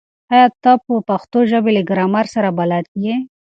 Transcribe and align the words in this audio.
ایا 0.33 0.45
ته 0.63 0.71
د 0.87 0.87
پښتو 1.09 1.39
ژبې 1.51 1.71
له 1.77 1.81
ګرامر 1.89 2.25
سره 2.35 2.49
بلد 2.59 2.85
یې؟ 3.03 3.15